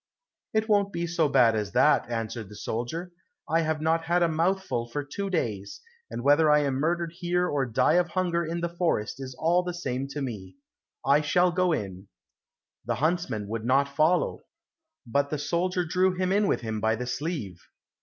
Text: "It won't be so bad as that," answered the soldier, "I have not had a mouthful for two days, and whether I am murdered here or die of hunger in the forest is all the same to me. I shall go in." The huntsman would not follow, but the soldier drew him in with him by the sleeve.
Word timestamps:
"It 0.51 0.67
won't 0.67 0.91
be 0.91 1.05
so 1.05 1.29
bad 1.29 1.55
as 1.55 1.73
that," 1.73 2.09
answered 2.09 2.49
the 2.49 2.55
soldier, 2.55 3.11
"I 3.47 3.61
have 3.61 3.81
not 3.81 4.05
had 4.05 4.23
a 4.23 4.27
mouthful 4.27 4.87
for 4.87 5.03
two 5.03 5.29
days, 5.29 5.79
and 6.09 6.23
whether 6.23 6.49
I 6.49 6.61
am 6.61 6.73
murdered 6.79 7.11
here 7.19 7.47
or 7.47 7.67
die 7.67 7.97
of 8.01 8.07
hunger 8.07 8.43
in 8.43 8.61
the 8.61 8.69
forest 8.75 9.19
is 9.21 9.35
all 9.37 9.61
the 9.61 9.75
same 9.75 10.07
to 10.07 10.21
me. 10.23 10.55
I 11.05 11.21
shall 11.21 11.51
go 11.51 11.71
in." 11.71 12.07
The 12.83 12.95
huntsman 12.95 13.47
would 13.49 13.63
not 13.63 13.95
follow, 13.95 14.39
but 15.05 15.29
the 15.29 15.37
soldier 15.37 15.85
drew 15.85 16.15
him 16.15 16.31
in 16.31 16.47
with 16.47 16.61
him 16.61 16.79
by 16.81 16.95
the 16.95 17.05
sleeve. 17.05 17.61